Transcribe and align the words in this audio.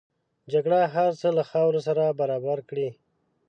جګړه 0.51 0.81
هر 0.95 1.11
څه 1.19 1.27
له 1.37 1.43
خاورو 1.49 1.79
سره 1.87 2.03
برابر 2.19 2.57
کړي 2.69 2.89